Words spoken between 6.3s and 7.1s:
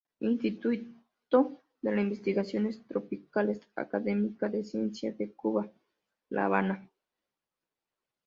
Habana.